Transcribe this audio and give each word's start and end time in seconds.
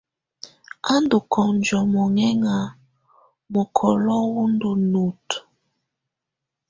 Á 0.91 0.93
ndɔ 1.03 1.17
kɔnjo 1.31 1.79
mɔŋɛŋa, 1.93 2.55
mukɔlo 3.51 4.15
wɔ 4.33 4.41
ndɔ 4.53 4.69
nutǝ. 4.91 5.35